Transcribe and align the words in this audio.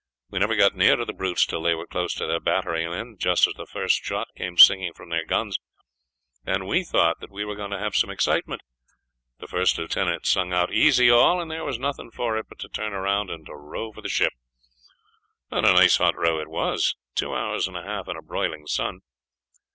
"We 0.31 0.39
never 0.39 0.55
got 0.55 0.73
near 0.75 0.97
the 1.05 1.13
brutes 1.13 1.45
till 1.45 1.61
they 1.61 1.75
were 1.75 1.85
close 1.85 2.15
to 2.15 2.25
their 2.25 2.39
battery, 2.39 2.83
and 2.83 2.91
then 2.91 3.17
just 3.19 3.47
as 3.47 3.53
the 3.53 3.67
first 3.67 4.03
shot 4.03 4.29
came 4.35 4.57
singing 4.57 4.93
from 4.93 5.09
their 5.09 5.23
guns, 5.25 5.59
and 6.43 6.65
we 6.67 6.83
thought 6.83 7.19
that 7.19 7.29
we 7.29 7.45
were 7.45 7.55
going 7.55 7.69
to 7.69 7.77
have 7.77 7.95
some 7.95 8.09
excitement, 8.09 8.63
the 9.37 9.45
first 9.45 9.77
lieutenant 9.77 10.25
sung 10.25 10.53
out 10.53 10.73
'Easy 10.73 11.11
all,' 11.11 11.39
and 11.39 11.51
there 11.51 11.63
was 11.65 11.77
nothing 11.77 12.09
for 12.09 12.35
it 12.35 12.47
but 12.49 12.57
to 12.61 12.69
turn 12.69 12.93
round 12.93 13.29
and 13.29 13.45
to 13.45 13.53
row 13.55 13.91
for 13.93 14.01
the 14.01 14.09
ship, 14.09 14.33
and 15.51 15.67
a 15.67 15.73
nice 15.73 15.97
hot 15.97 16.15
row 16.17 16.39
it 16.39 16.47
was 16.49 16.95
two 17.13 17.35
hours 17.35 17.67
and 17.67 17.77
a 17.77 17.83
half 17.85 18.07
in 18.07 18.17
a 18.17 18.23
broiling 18.23 18.65
sun. 18.65 19.01